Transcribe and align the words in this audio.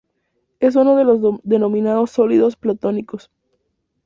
Es 0.59 0.75
uno 0.75 0.95
de 0.95 1.03
los 1.03 1.19
denominados 1.43 2.09
sólidos 2.09 2.55
platónicos. 2.55 3.29